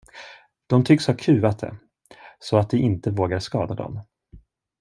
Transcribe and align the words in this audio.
De 0.67 0.83
tycks 0.85 1.07
ha 1.07 1.13
kuvat 1.13 1.59
det, 1.59 1.75
så 2.39 2.57
att 2.57 2.69
det 2.69 2.77
inte 2.77 3.11
vågar 3.11 3.39
skada 3.39 3.75
dem. 3.75 3.99